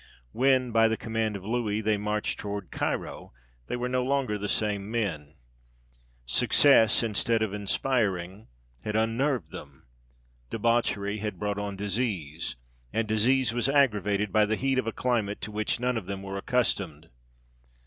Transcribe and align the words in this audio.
When, 0.31 0.71
by 0.71 0.87
the 0.87 0.97
command 0.97 1.35
of 1.35 1.45
Louis, 1.45 1.79
they 1.79 1.95
marched 1.95 2.39
towards 2.39 2.71
Cairo, 2.71 3.33
they 3.67 3.75
were 3.75 3.87
no 3.87 4.03
longer 4.03 4.35
the 4.35 4.49
same 4.49 4.89
men; 4.89 5.35
success, 6.25 7.03
instead 7.03 7.43
of 7.43 7.53
inspiring, 7.53 8.47
had 8.83 8.95
unnerved 8.95 9.51
them; 9.51 9.85
debauchery 10.49 11.19
had 11.19 11.37
brought 11.37 11.59
on 11.59 11.75
disease, 11.75 12.55
and 12.91 13.07
disease 13.07 13.53
was 13.53 13.69
aggravated 13.69 14.33
by 14.33 14.47
the 14.47 14.55
heat 14.55 14.79
of 14.79 14.87
a 14.87 14.91
climate 14.91 15.39
to 15.41 15.51
which 15.51 15.79
none 15.79 15.97
of 15.97 16.07
them 16.07 16.23
were 16.23 16.35
accustomed. 16.35 17.09